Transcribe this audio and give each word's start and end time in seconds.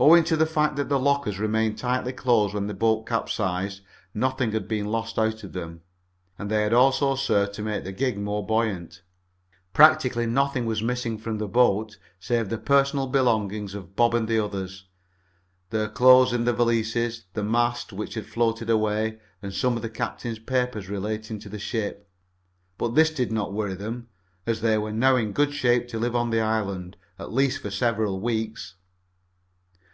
Owing 0.00 0.22
to 0.26 0.36
the 0.36 0.46
fact 0.46 0.76
that 0.76 0.88
the 0.88 0.96
lockers 0.96 1.40
remained 1.40 1.76
tightly 1.76 2.12
closed 2.12 2.54
when 2.54 2.68
the 2.68 2.72
boat 2.72 3.04
capsized, 3.04 3.80
nothing 4.14 4.52
had 4.52 4.68
been 4.68 4.84
lost 4.86 5.18
out 5.18 5.42
of 5.42 5.54
them, 5.54 5.80
and 6.38 6.48
they 6.48 6.62
had 6.62 6.72
also 6.72 7.16
served 7.16 7.52
to 7.54 7.62
make 7.64 7.82
the 7.82 7.90
gig 7.90 8.16
more 8.16 8.46
buoyant. 8.46 9.02
Practically 9.72 10.24
nothing 10.24 10.66
was 10.66 10.84
missing 10.84 11.18
from 11.18 11.38
the 11.38 11.48
boat 11.48 11.98
save 12.20 12.48
the 12.48 12.58
personal 12.58 13.08
belongings 13.08 13.74
of 13.74 13.96
Bob 13.96 14.14
and 14.14 14.28
the 14.28 14.38
others 14.38 14.84
their 15.70 15.88
clothing 15.88 16.38
in 16.38 16.44
the 16.44 16.52
valises, 16.52 17.24
the 17.34 17.42
mast 17.42 17.92
which 17.92 18.14
had 18.14 18.24
floated 18.24 18.70
away, 18.70 19.18
and 19.42 19.52
some 19.52 19.74
of 19.74 19.82
the 19.82 19.90
captain's 19.90 20.38
papers 20.38 20.88
relating 20.88 21.40
to 21.40 21.48
the 21.48 21.58
ship. 21.58 22.08
But 22.78 22.94
this 22.94 23.10
did 23.10 23.32
not 23.32 23.52
worry 23.52 23.74
them, 23.74 24.10
as 24.46 24.60
they 24.60 24.78
were 24.78 24.92
now 24.92 25.16
in 25.16 25.32
good 25.32 25.52
shape 25.52 25.88
to 25.88 25.98
live 25.98 26.14
on 26.14 26.30
the 26.30 26.40
island, 26.40 26.96
at 27.18 27.32
least 27.32 27.60
for 27.60 27.72
several 27.72 28.20
weeks. 28.20 28.76